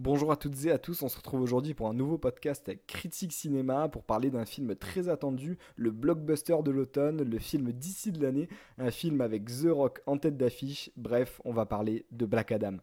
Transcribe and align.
bonjour 0.00 0.32
à 0.32 0.36
toutes 0.36 0.64
et 0.64 0.72
à 0.72 0.78
tous, 0.78 1.02
on 1.02 1.08
se 1.08 1.16
retrouve 1.18 1.42
aujourd'hui 1.42 1.74
pour 1.74 1.88
un 1.88 1.92
nouveau 1.92 2.16
podcast 2.16 2.70
Critique 2.86 3.32
Cinéma 3.32 3.88
pour 3.88 4.02
parler 4.02 4.30
d'un 4.30 4.46
film 4.46 4.74
très 4.74 5.08
attendu, 5.08 5.58
le 5.76 5.90
blockbuster 5.90 6.56
de 6.64 6.70
l'automne, 6.70 7.22
le 7.22 7.38
film 7.38 7.70
d'ici 7.72 8.10
de 8.10 8.22
l'année, 8.22 8.48
un 8.78 8.90
film 8.90 9.20
avec 9.20 9.44
The 9.44 9.68
Rock 9.68 10.00
en 10.06 10.16
tête 10.16 10.38
d'affiche, 10.38 10.90
bref, 10.96 11.40
on 11.44 11.52
va 11.52 11.66
parler 11.66 12.06
de 12.12 12.24
Black 12.24 12.50
Adam. 12.50 12.76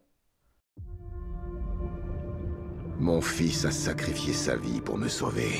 Mon 3.00 3.20
fils 3.20 3.64
a 3.64 3.70
sacrifié 3.72 4.32
sa 4.32 4.56
vie 4.56 4.80
pour 4.80 4.96
me 4.96 5.08
sauver. 5.08 5.50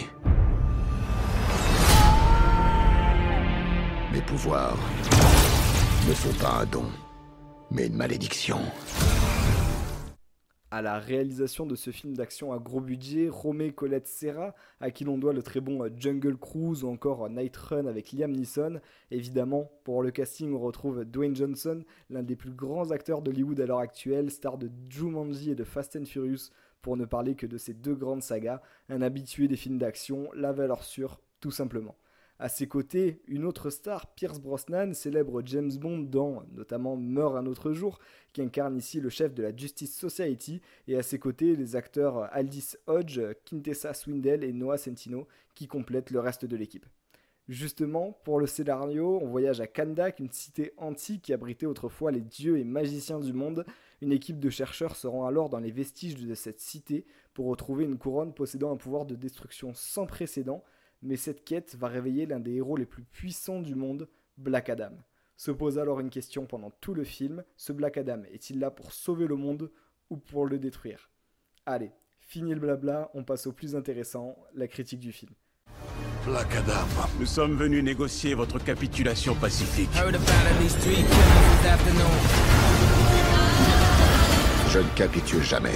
Mes 4.12 4.22
pouvoirs 4.22 4.78
ne 6.08 6.14
sont 6.14 6.38
pas 6.40 6.62
un 6.62 6.66
don, 6.66 6.86
mais 7.70 7.88
une 7.88 7.96
malédiction. 7.96 8.58
À 10.78 10.80
la 10.80 11.00
réalisation 11.00 11.66
de 11.66 11.74
ce 11.74 11.90
film 11.90 12.14
d'action 12.14 12.52
à 12.52 12.60
gros 12.60 12.80
budget, 12.80 13.28
Romé 13.28 13.72
Colette 13.72 14.06
Serra, 14.06 14.54
à 14.78 14.92
qui 14.92 15.02
l'on 15.02 15.18
doit 15.18 15.32
le 15.32 15.42
très 15.42 15.60
bon 15.60 15.82
euh, 15.82 15.88
Jungle 15.96 16.36
Cruise 16.36 16.84
ou 16.84 16.88
encore 16.88 17.24
euh, 17.24 17.28
Night 17.28 17.56
Run 17.56 17.86
avec 17.86 18.12
Liam 18.12 18.30
Neeson. 18.30 18.80
Évidemment, 19.10 19.72
pour 19.82 20.04
le 20.04 20.12
casting, 20.12 20.54
on 20.54 20.60
retrouve 20.60 21.04
Dwayne 21.04 21.34
Johnson, 21.34 21.82
l'un 22.10 22.22
des 22.22 22.36
plus 22.36 22.52
grands 22.52 22.92
acteurs 22.92 23.22
d'Hollywood 23.22 23.58
à 23.60 23.66
l'heure 23.66 23.80
actuelle, 23.80 24.30
star 24.30 24.56
de 24.56 24.70
Jumanji 24.88 25.50
et 25.50 25.56
de 25.56 25.64
Fast 25.64 25.96
and 25.96 26.04
Furious, 26.04 26.52
pour 26.80 26.96
ne 26.96 27.06
parler 27.06 27.34
que 27.34 27.48
de 27.48 27.58
ces 27.58 27.74
deux 27.74 27.96
grandes 27.96 28.22
sagas, 28.22 28.62
un 28.88 29.02
habitué 29.02 29.48
des 29.48 29.56
films 29.56 29.78
d'action, 29.78 30.28
la 30.32 30.52
valeur 30.52 30.84
sûre, 30.84 31.20
tout 31.40 31.50
simplement. 31.50 31.96
À 32.40 32.48
ses 32.48 32.68
côtés, 32.68 33.20
une 33.26 33.44
autre 33.44 33.68
star, 33.68 34.14
Pierce 34.14 34.38
Brosnan, 34.38 34.94
célèbre 34.94 35.42
James 35.44 35.72
Bond 35.72 35.98
dans 35.98 36.44
notamment 36.52 36.96
Meurt 36.96 37.34
un 37.36 37.46
autre 37.46 37.72
jour, 37.72 37.98
qui 38.32 38.42
incarne 38.42 38.76
ici 38.76 39.00
le 39.00 39.08
chef 39.08 39.34
de 39.34 39.42
la 39.42 39.56
Justice 39.56 39.98
Society, 39.98 40.60
et 40.86 40.96
à 40.96 41.02
ses 41.02 41.18
côtés 41.18 41.56
les 41.56 41.74
acteurs 41.74 42.32
Aldis 42.32 42.76
Hodge, 42.86 43.20
Quintessa 43.44 43.92
Swindell 43.92 44.44
et 44.44 44.52
Noah 44.52 44.78
Centino, 44.78 45.26
qui 45.56 45.66
complètent 45.66 46.12
le 46.12 46.20
reste 46.20 46.44
de 46.44 46.56
l'équipe. 46.56 46.86
Justement, 47.48 48.20
pour 48.24 48.38
le 48.38 48.46
scénario, 48.46 49.18
on 49.20 49.26
voyage 49.26 49.60
à 49.60 49.66
Kandak, 49.66 50.20
une 50.20 50.30
cité 50.30 50.74
antique 50.76 51.22
qui 51.22 51.32
abritait 51.32 51.66
autrefois 51.66 52.12
les 52.12 52.20
dieux 52.20 52.58
et 52.58 52.64
magiciens 52.64 53.18
du 53.18 53.32
monde. 53.32 53.64
Une 54.00 54.12
équipe 54.12 54.38
de 54.38 54.50
chercheurs 54.50 54.94
se 54.94 55.08
rend 55.08 55.26
alors 55.26 55.48
dans 55.48 55.58
les 55.58 55.72
vestiges 55.72 56.14
de 56.14 56.34
cette 56.34 56.60
cité 56.60 57.04
pour 57.34 57.46
retrouver 57.46 57.84
une 57.84 57.98
couronne 57.98 58.34
possédant 58.34 58.70
un 58.70 58.76
pouvoir 58.76 59.06
de 59.06 59.16
destruction 59.16 59.72
sans 59.74 60.06
précédent, 60.06 60.62
mais 61.02 61.16
cette 61.16 61.44
quête 61.44 61.76
va 61.76 61.88
réveiller 61.88 62.26
l'un 62.26 62.40
des 62.40 62.54
héros 62.54 62.76
les 62.76 62.86
plus 62.86 63.04
puissants 63.04 63.60
du 63.60 63.74
monde, 63.74 64.08
Black 64.36 64.68
Adam. 64.68 64.92
Se 65.36 65.50
pose 65.50 65.78
alors 65.78 66.00
une 66.00 66.10
question 66.10 66.46
pendant 66.46 66.70
tout 66.80 66.94
le 66.94 67.04
film, 67.04 67.44
ce 67.56 67.72
Black 67.72 67.96
Adam 67.96 68.22
est-il 68.32 68.58
là 68.58 68.70
pour 68.70 68.92
sauver 68.92 69.26
le 69.26 69.36
monde 69.36 69.70
ou 70.10 70.16
pour 70.16 70.46
le 70.46 70.58
détruire? 70.58 71.10
Allez, 71.66 71.92
fini 72.20 72.54
le 72.54 72.60
blabla, 72.60 73.10
on 73.14 73.24
passe 73.24 73.46
au 73.46 73.52
plus 73.52 73.76
intéressant, 73.76 74.36
la 74.54 74.66
critique 74.66 75.00
du 75.00 75.12
film. 75.12 75.32
Black 76.26 76.54
Adam, 76.56 76.86
nous 77.20 77.26
sommes 77.26 77.56
venus 77.56 77.82
négocier 77.82 78.34
votre 78.34 78.62
capitulation 78.62 79.34
pacifique. 79.34 79.90
Je 84.68 84.78
ne 84.78 84.96
capitule 84.96 85.42
jamais. 85.42 85.72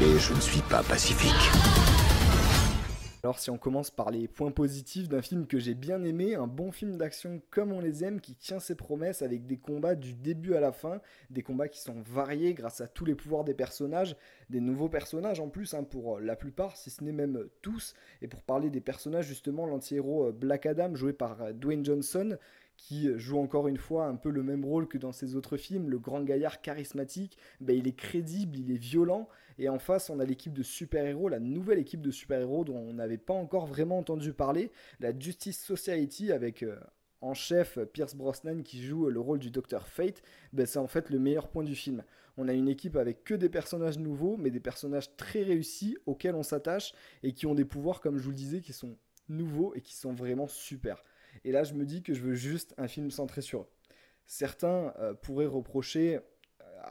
Et 0.00 0.16
je 0.16 0.32
ne 0.32 0.40
suis 0.40 0.60
pas 0.62 0.84
pacifique. 0.84 1.32
Alors 3.24 3.40
si 3.40 3.50
on 3.50 3.58
commence 3.58 3.90
par 3.90 4.12
les 4.12 4.28
points 4.28 4.52
positifs 4.52 5.08
d'un 5.08 5.22
film 5.22 5.48
que 5.48 5.58
j'ai 5.58 5.74
bien 5.74 6.04
aimé, 6.04 6.36
un 6.36 6.46
bon 6.46 6.70
film 6.70 6.96
d'action 6.96 7.42
comme 7.50 7.72
on 7.72 7.80
les 7.80 8.04
aime, 8.04 8.20
qui 8.20 8.36
tient 8.36 8.60
ses 8.60 8.76
promesses 8.76 9.22
avec 9.22 9.44
des 9.44 9.56
combats 9.56 9.96
du 9.96 10.14
début 10.14 10.54
à 10.54 10.60
la 10.60 10.70
fin, 10.70 11.00
des 11.30 11.42
combats 11.42 11.66
qui 11.66 11.80
sont 11.80 12.00
variés 12.00 12.54
grâce 12.54 12.80
à 12.80 12.86
tous 12.86 13.04
les 13.04 13.16
pouvoirs 13.16 13.42
des 13.42 13.54
personnages, 13.54 14.14
des 14.50 14.60
nouveaux 14.60 14.88
personnages 14.88 15.40
en 15.40 15.48
plus 15.48 15.74
hein, 15.74 15.82
pour 15.82 16.20
la 16.20 16.36
plupart, 16.36 16.76
si 16.76 16.90
ce 16.90 17.02
n'est 17.02 17.10
même 17.10 17.48
tous, 17.60 17.94
et 18.22 18.28
pour 18.28 18.42
parler 18.42 18.70
des 18.70 18.80
personnages 18.80 19.26
justement, 19.26 19.66
l'anti-héros 19.66 20.30
Black 20.30 20.66
Adam 20.66 20.94
joué 20.94 21.12
par 21.12 21.52
Dwayne 21.54 21.84
Johnson, 21.84 22.38
qui 22.78 23.10
joue 23.18 23.38
encore 23.38 23.68
une 23.68 23.76
fois 23.76 24.06
un 24.06 24.14
peu 24.14 24.30
le 24.30 24.42
même 24.42 24.64
rôle 24.64 24.88
que 24.88 24.96
dans 24.96 25.12
ses 25.12 25.34
autres 25.34 25.58
films, 25.58 25.90
le 25.90 25.98
grand 25.98 26.22
gaillard 26.22 26.62
charismatique, 26.62 27.36
ben, 27.60 27.76
il 27.76 27.86
est 27.86 27.96
crédible, 27.96 28.56
il 28.56 28.70
est 28.70 28.78
violent, 28.78 29.28
et 29.58 29.68
en 29.68 29.78
face 29.78 30.08
on 30.08 30.20
a 30.20 30.24
l'équipe 30.24 30.54
de 30.54 30.62
super-héros, 30.62 31.28
la 31.28 31.40
nouvelle 31.40 31.80
équipe 31.80 32.00
de 32.00 32.12
super-héros 32.12 32.64
dont 32.64 32.78
on 32.78 32.94
n'avait 32.94 33.18
pas 33.18 33.34
encore 33.34 33.66
vraiment 33.66 33.98
entendu 33.98 34.32
parler, 34.32 34.70
la 35.00 35.16
Justice 35.18 35.62
Society 35.62 36.30
avec 36.32 36.62
euh, 36.62 36.78
en 37.20 37.34
chef 37.34 37.80
Pierce 37.92 38.14
Brosnan 38.14 38.62
qui 38.62 38.80
joue 38.82 39.10
le 39.10 39.20
rôle 39.20 39.40
du 39.40 39.50
Docteur 39.50 39.88
Fate, 39.88 40.22
ben, 40.52 40.64
c'est 40.64 40.78
en 40.78 40.86
fait 40.86 41.10
le 41.10 41.18
meilleur 41.18 41.48
point 41.48 41.64
du 41.64 41.74
film. 41.74 42.04
On 42.36 42.46
a 42.46 42.52
une 42.52 42.68
équipe 42.68 42.94
avec 42.94 43.24
que 43.24 43.34
des 43.34 43.48
personnages 43.48 43.98
nouveaux, 43.98 44.36
mais 44.36 44.50
des 44.50 44.60
personnages 44.60 45.16
très 45.16 45.42
réussis 45.42 45.98
auxquels 46.06 46.36
on 46.36 46.44
s'attache 46.44 46.92
et 47.24 47.32
qui 47.32 47.46
ont 47.46 47.56
des 47.56 47.64
pouvoirs, 47.64 48.00
comme 48.00 48.16
je 48.16 48.22
vous 48.22 48.30
le 48.30 48.36
disais, 48.36 48.60
qui 48.60 48.72
sont 48.72 48.96
nouveaux 49.28 49.74
et 49.74 49.80
qui 49.80 49.96
sont 49.96 50.12
vraiment 50.12 50.46
super. 50.46 51.02
Et 51.44 51.52
là, 51.52 51.64
je 51.64 51.74
me 51.74 51.84
dis 51.84 52.02
que 52.02 52.14
je 52.14 52.20
veux 52.20 52.34
juste 52.34 52.74
un 52.78 52.88
film 52.88 53.10
centré 53.10 53.40
sur 53.40 53.62
eux. 53.62 53.68
Certains 54.28 54.92
euh, 54.98 55.14
pourraient 55.14 55.46
reprocher 55.46 56.16
euh, 56.16 56.20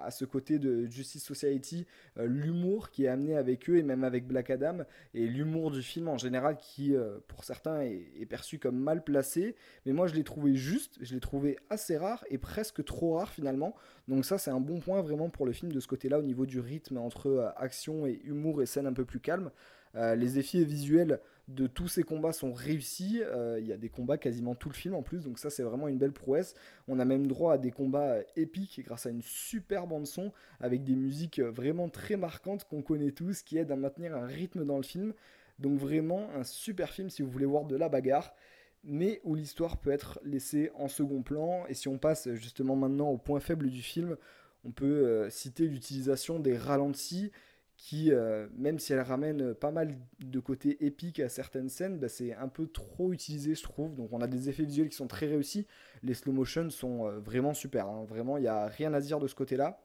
à 0.02 0.10
ce 0.10 0.26
côté 0.26 0.58
de 0.58 0.88
Justice 0.88 1.24
Society 1.24 1.86
euh, 2.18 2.26
l'humour 2.26 2.90
qui 2.90 3.06
est 3.06 3.10
amené 3.10 3.38
avec 3.38 3.70
eux 3.70 3.78
et 3.78 3.84
même 3.84 4.04
avec 4.04 4.26
Black 4.26 4.50
Adam 4.50 4.80
et 5.14 5.28
l'humour 5.28 5.70
du 5.70 5.84
film 5.84 6.08
en 6.08 6.18
général 6.18 6.58
qui 6.58 6.96
pour 7.28 7.44
certains 7.44 7.82
est, 7.82 8.26
perçu 8.28 8.58
comme 8.58 8.80
mal 8.80 9.04
placé. 9.04 9.56
Mais 9.86 9.94
moi 9.94 10.08
je 10.08 10.16
l'ai 10.16 10.24
trouvé 10.24 10.56
juste 10.56 10.98
je 11.00 11.14
l'ai 11.14 11.20
trouvé 11.20 11.58
assez 11.70 11.96
rare 11.96 12.26
et 12.32 12.40
presque 12.40 12.84
trop 12.84 13.18
rare 13.18 13.30
finalement. 13.30 13.76
Donc 14.08 14.26
ça 14.26 14.40
c'est 14.40 14.52
un 14.52 14.60
bon 14.60 14.80
point 14.80 15.04
vraiment 15.04 15.30
pour 15.30 15.46
le 15.46 15.52
film 15.52 15.72
de 15.72 15.80
ce 15.80 15.88
côté 15.88 16.10
là 16.10 16.18
au 16.18 16.24
niveau 16.24 16.48
du 16.48 16.60
rythme 16.60 16.98
entre 16.98 17.54
action 17.56 18.08
et 18.08 18.20
humour 18.24 18.64
et 18.64 18.66
scène 18.66 18.88
un 18.88 18.94
peu 18.94 19.06
plus 19.06 19.20
calme 19.20 19.52
les 19.94 20.38
effets 20.38 20.64
visuels 20.64 21.20
de 21.48 21.66
tous 21.66 21.88
ces 21.88 22.04
combats 22.04 22.34
sont 22.34 22.52
réussis. 22.52 23.22
Euh, 23.24 23.58
il 23.60 23.68
y 23.68 23.72
a 23.72 23.78
des 23.78 23.90
combats 23.90 24.18
quasiment 24.18 24.56
tout 24.56 24.70
le 24.70 24.76
film 24.76 24.96
en 24.96 25.02
plus, 25.02 25.24
donc 25.24 25.40
ça 25.40 25.50
c'est 25.50 25.64
vraiment 25.64 25.88
une 25.88 25.98
belle 25.98 26.12
prouesse. 26.12 26.56
On 26.88 27.00
a 27.00 27.06
même 27.06 27.28
droit 27.28 27.54
à 27.54 27.58
des 27.58 27.72
combats 27.72 28.16
euh, 28.16 28.24
épiques 28.36 28.82
grâce 28.84 29.06
à 29.06 29.10
une 29.10 29.22
super 29.22 29.88
bande 29.88 30.08
son 30.08 30.34
avec 30.60 30.84
des 30.84 30.96
musiques 30.96 31.40
euh, 31.40 31.50
vraiment 31.50 31.88
très 31.90 32.18
marquantes 32.18 32.66
qu'on 32.66 32.82
connaît 32.82 33.12
tous, 33.12 33.44
qui 33.44 33.58
aident 33.58 33.72
à 33.72 33.78
maintenir 33.78 34.16
un 34.16 34.26
rythme 34.26 34.66
dans 34.66 34.78
le 34.78 34.84
film. 34.84 35.14
Donc 35.60 35.80
vraiment 35.80 36.30
un 36.36 36.44
super 36.44 36.90
film 36.90 37.10
si 37.10 37.22
vous 37.22 37.32
voulez 37.32 37.46
voir 37.46 37.66
de 37.66 37.76
la 37.76 37.90
bagarre 37.90 38.36
mais 38.84 39.20
où 39.24 39.36
l'histoire 39.36 39.78
peut 39.78 39.90
être 39.90 40.20
laissée 40.24 40.72
en 40.76 40.88
second 40.88 41.22
plan. 41.22 41.66
Et 41.68 41.74
si 41.74 41.88
on 41.88 41.98
passe 41.98 42.32
justement 42.34 42.76
maintenant 42.76 43.10
au 43.10 43.18
point 43.18 43.40
faible 43.40 43.70
du 43.70 43.82
film, 43.82 44.16
on 44.64 44.72
peut 44.72 45.28
citer 45.30 45.68
l'utilisation 45.68 46.40
des 46.40 46.56
ralentis 46.56 47.32
qui, 47.78 48.12
euh, 48.12 48.48
même 48.58 48.80
si 48.80 48.92
elle 48.94 49.02
ramène 49.02 49.54
pas 49.54 49.72
mal 49.72 49.96
de 50.20 50.40
côté 50.40 50.84
épique 50.86 51.20
à 51.20 51.30
certaines 51.30 51.70
scènes, 51.70 52.00
bah, 52.00 52.10
c'est 52.10 52.34
un 52.34 52.48
peu 52.48 52.68
trop 52.68 53.14
utilisé, 53.14 53.54
je 53.54 53.62
trouve. 53.62 53.94
Donc 53.94 54.12
on 54.12 54.20
a 54.20 54.28
des 54.28 54.50
effets 54.50 54.64
visuels 54.64 54.90
qui 54.90 54.96
sont 54.96 55.08
très 55.08 55.28
réussis. 55.28 55.68
Les 56.02 56.16
slow 56.16 56.34
motion 56.34 56.70
sont 56.72 57.06
euh, 57.06 57.20
vraiment 57.20 57.54
super. 57.54 57.88
Hein. 57.88 58.06
Vraiment, 58.06 58.38
il 58.38 58.42
n'y 58.42 58.48
a 58.48 58.66
rien 58.66 58.94
à 58.94 59.00
dire 59.00 59.20
de 59.20 59.28
ce 59.28 59.36
côté-là. 59.36 59.80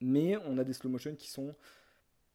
Mais 0.00 0.36
on 0.44 0.58
a 0.58 0.64
des 0.64 0.72
slow 0.72 0.90
motion 0.90 1.14
qui 1.14 1.30
sont, 1.30 1.54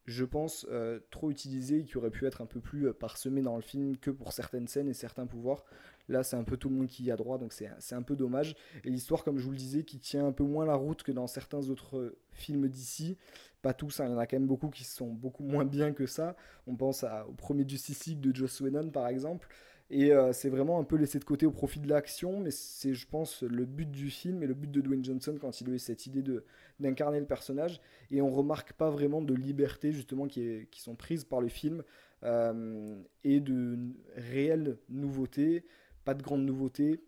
je 0.05 0.23
pense, 0.23 0.65
euh, 0.71 1.01
trop 1.11 1.29
utilisés, 1.29 1.83
qui 1.83 1.97
auraient 1.97 2.09
pu 2.09 2.25
être 2.25 2.41
un 2.41 2.45
peu 2.45 2.61
plus 2.61 2.93
parsemés 2.93 3.41
dans 3.41 3.57
le 3.57 3.61
film 3.61 3.97
que 3.97 4.09
pour 4.09 4.31
certaines 4.31 4.69
scènes 4.69 4.87
et 4.87 4.93
certains 4.93 5.27
pouvoirs. 5.27 5.65
Là, 6.07 6.23
c'est 6.23 6.37
un 6.37 6.43
peu 6.43 6.57
tout 6.57 6.69
le 6.69 6.75
monde 6.75 6.87
qui 6.87 7.03
y 7.03 7.11
a 7.11 7.17
droit, 7.17 7.37
donc 7.37 7.53
c'est 7.53 7.95
un 7.95 8.01
peu 8.01 8.15
dommage. 8.15 8.55
Et 8.83 8.89
l'histoire, 8.89 9.23
comme 9.23 9.37
je 9.37 9.43
vous 9.43 9.51
le 9.51 9.57
disais, 9.57 9.83
qui 9.83 9.99
tient 9.99 10.25
un 10.25 10.31
peu 10.31 10.43
moins 10.43 10.65
la 10.65 10.73
route 10.73 11.03
que 11.03 11.11
dans 11.11 11.27
certains 11.27 11.69
autres 11.69 12.15
films 12.31 12.67
d'ici. 12.67 13.17
Pas 13.61 13.73
tous, 13.73 13.99
hein, 13.99 14.05
il 14.07 14.11
y 14.11 14.13
en 14.13 14.17
a 14.17 14.25
quand 14.25 14.37
même 14.37 14.47
beaucoup 14.47 14.69
qui 14.69 14.83
sont 14.83 15.07
beaucoup 15.07 15.43
moins 15.43 15.65
bien 15.65 15.91
que 15.93 16.05
ça. 16.05 16.35
On 16.67 16.75
pense 16.75 17.03
au 17.27 17.33
premier 17.33 17.67
Justice 17.67 18.05
League 18.05 18.21
de 18.21 18.33
Joss 18.35 18.61
Whedon, 18.61 18.89
par 18.89 19.07
exemple. 19.07 19.47
Et 19.91 20.13
euh, 20.13 20.31
c'est 20.33 20.49
vraiment 20.49 20.79
un 20.79 20.83
peu 20.83 20.97
laissé 20.97 21.17
de 21.17 21.25
côté 21.25 21.45
au 21.47 21.51
profit 21.51 21.79
de 21.79 21.89
l'action, 21.89 22.39
mais 22.39 22.51
c'est, 22.51 22.93
je 22.93 23.07
pense, 23.07 23.41
le 23.41 23.65
but 23.65 23.89
du 23.89 24.11
film 24.11 24.43
et 24.43 24.47
le 24.47 24.53
but 24.53 24.69
de 24.69 24.81
Dwayne 24.81 25.03
Johnson 25.03 25.35
quand 25.41 25.61
il 25.61 25.69
a 25.69 25.73
eu 25.73 25.79
cette 25.79 26.05
idée 26.05 26.21
de, 26.21 26.45
d'incarner 26.79 27.19
le 27.19 27.25
personnage. 27.25 27.81
Et 28.11 28.21
on 28.21 28.29
remarque 28.29 28.73
pas 28.73 28.91
vraiment 28.91 29.21
de 29.21 29.33
liberté, 29.33 29.91
justement, 29.91 30.27
qui, 30.27 30.67
qui 30.69 30.81
sont 30.81 30.95
prises 30.95 31.25
par 31.25 31.41
le 31.41 31.49
film 31.49 31.83
euh, 32.23 33.01
et 33.23 33.39
de 33.39 33.79
réelles 34.15 34.77
nouveautés 34.89 35.65
pas 36.09 36.15
de 36.15 36.23
grandes 36.23 36.45
nouveautés. 36.45 37.03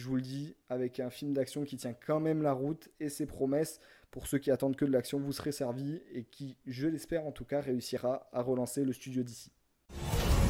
Je 0.00 0.08
vous 0.08 0.16
le 0.16 0.22
dis, 0.22 0.56
avec 0.70 0.98
un 0.98 1.10
film 1.10 1.34
d'action 1.34 1.62
qui 1.64 1.76
tient 1.76 1.92
quand 1.92 2.20
même 2.20 2.40
la 2.40 2.54
route 2.54 2.88
et 3.00 3.10
ses 3.10 3.26
promesses. 3.26 3.80
Pour 4.10 4.28
ceux 4.28 4.38
qui 4.38 4.50
attendent 4.50 4.74
que 4.74 4.86
de 4.86 4.90
l'action, 4.90 5.20
vous 5.20 5.30
serez 5.30 5.52
servi 5.52 6.00
et 6.14 6.24
qui, 6.24 6.56
je 6.66 6.88
l'espère 6.88 7.26
en 7.26 7.32
tout 7.32 7.44
cas, 7.44 7.60
réussira 7.60 8.26
à 8.32 8.40
relancer 8.40 8.82
le 8.82 8.94
studio 8.94 9.22
d'ici. 9.22 9.52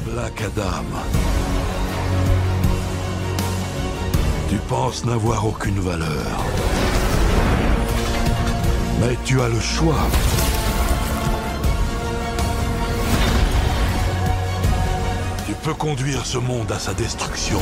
Black 0.05 0.41
Adam. 0.41 0.85
Tu 4.49 4.55
penses 4.69 5.03
n'avoir 5.03 5.45
aucune 5.45 5.79
valeur. 5.79 6.45
Mais 9.01 9.17
tu 9.25 9.41
as 9.41 9.49
le 9.49 9.59
choix. 9.59 10.07
peux 15.63 15.73
conduire 15.75 16.25
ce 16.25 16.39
monde 16.39 16.71
à 16.71 16.79
sa 16.79 16.93
destruction. 16.93 17.59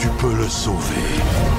Tu 0.00 0.08
peux 0.18 0.34
le 0.34 0.48
sauver. 0.48 1.50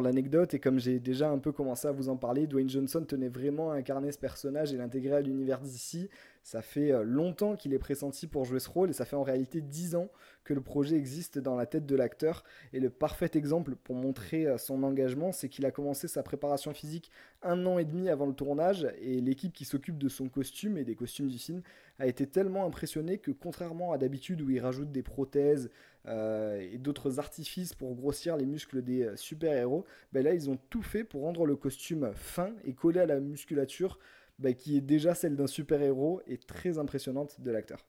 l'anecdote, 0.00 0.54
et 0.54 0.60
comme 0.60 0.78
j'ai 0.78 0.98
déjà 0.98 1.30
un 1.30 1.38
peu 1.38 1.52
commencé 1.52 1.88
à 1.88 1.92
vous 1.92 2.08
en 2.08 2.16
parler, 2.16 2.46
Dwayne 2.46 2.68
Johnson 2.68 3.04
tenait 3.06 3.28
vraiment 3.28 3.70
à 3.70 3.76
incarner 3.76 4.12
ce 4.12 4.18
personnage 4.18 4.72
et 4.72 4.76
l'intégrer 4.76 5.16
à 5.16 5.20
l'univers 5.20 5.60
d'ici. 5.60 6.08
Ça 6.46 6.62
fait 6.62 6.92
euh, 6.92 7.02
longtemps 7.02 7.56
qu'il 7.56 7.74
est 7.74 7.78
pressenti 7.80 8.28
pour 8.28 8.44
jouer 8.44 8.60
ce 8.60 8.70
rôle, 8.70 8.90
et 8.90 8.92
ça 8.92 9.04
fait 9.04 9.16
en 9.16 9.24
réalité 9.24 9.60
10 9.60 9.96
ans 9.96 10.08
que 10.44 10.54
le 10.54 10.60
projet 10.60 10.94
existe 10.94 11.40
dans 11.40 11.56
la 11.56 11.66
tête 11.66 11.86
de 11.86 11.96
l'acteur. 11.96 12.44
Et 12.72 12.78
le 12.78 12.88
parfait 12.88 13.32
exemple 13.34 13.74
pour 13.74 13.96
montrer 13.96 14.46
euh, 14.46 14.56
son 14.56 14.84
engagement, 14.84 15.32
c'est 15.32 15.48
qu'il 15.48 15.66
a 15.66 15.72
commencé 15.72 16.06
sa 16.06 16.22
préparation 16.22 16.72
physique 16.72 17.10
un 17.42 17.66
an 17.66 17.80
et 17.80 17.84
demi 17.84 18.08
avant 18.08 18.26
le 18.26 18.32
tournage, 18.32 18.86
et 19.00 19.20
l'équipe 19.20 19.52
qui 19.52 19.64
s'occupe 19.64 19.98
de 19.98 20.08
son 20.08 20.28
costume 20.28 20.78
et 20.78 20.84
des 20.84 20.94
costumes 20.94 21.26
du 21.26 21.36
film 21.36 21.62
a 21.98 22.06
été 22.06 22.28
tellement 22.28 22.64
impressionnée 22.64 23.18
que 23.18 23.32
contrairement 23.32 23.90
à 23.90 23.98
d'habitude 23.98 24.40
où 24.40 24.48
il 24.48 24.60
rajoute 24.60 24.92
des 24.92 25.02
prothèses, 25.02 25.68
euh, 26.06 26.60
et 26.60 26.78
d'autres 26.78 27.18
artifices 27.18 27.74
pour 27.74 27.96
grossir 27.96 28.36
les 28.36 28.46
muscles 28.46 28.82
des 28.82 29.10
super-héros, 29.16 29.84
ben 30.12 30.22
là 30.22 30.32
ils 30.32 30.48
ont 30.48 30.58
tout 30.70 30.82
fait 30.82 31.02
pour 31.02 31.22
rendre 31.22 31.44
le 31.44 31.56
costume 31.56 32.12
fin 32.14 32.52
et 32.64 32.74
collé 32.74 33.00
à 33.00 33.06
la 33.06 33.18
musculature 33.18 33.98
ben, 34.38 34.54
qui 34.54 34.76
est 34.76 34.80
déjà 34.82 35.14
celle 35.14 35.36
d'un 35.36 35.46
super-héros 35.46 36.20
et 36.26 36.38
très 36.38 36.78
impressionnante 36.78 37.40
de 37.40 37.50
l'acteur. 37.50 37.86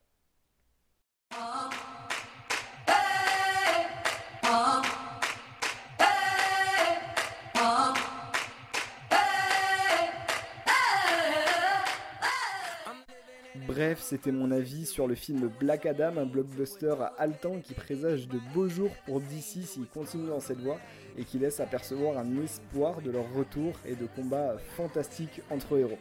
Bref, 13.77 13.99
c'était 14.01 14.31
mon 14.31 14.49
avis 14.49 14.87
sur 14.87 15.07
le 15.07 15.13
film 15.13 15.51
Black 15.59 15.85
Adam, 15.85 16.17
un 16.17 16.25
blockbuster 16.25 16.95
haletant 17.19 17.59
qui 17.59 17.75
présage 17.75 18.27
de 18.27 18.39
beaux 18.51 18.67
jours 18.67 18.89
pour 19.05 19.21
DC 19.21 19.67
s'il 19.67 19.85
continue 19.85 20.29
dans 20.29 20.39
cette 20.39 20.59
voie 20.61 20.79
et 21.15 21.23
qui 21.23 21.37
laisse 21.37 21.59
apercevoir 21.59 22.17
un 22.17 22.41
espoir 22.41 23.03
de 23.03 23.11
leur 23.11 23.31
retour 23.35 23.73
et 23.85 23.93
de 23.93 24.07
combats 24.15 24.57
fantastiques 24.75 25.43
entre 25.51 25.77
héros. 25.77 25.99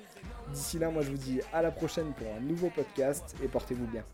D'ici 0.55 0.79
là, 0.79 0.89
moi 0.89 1.03
je 1.03 1.11
vous 1.11 1.19
dis 1.19 1.41
à 1.53 1.61
la 1.61 1.71
prochaine 1.71 2.15
pour 2.17 2.29
un 2.35 2.41
nouveau 2.41 2.71
podcast 2.71 3.37
et 3.45 3.47
portez-vous 3.47 3.87
bien. 3.89 4.05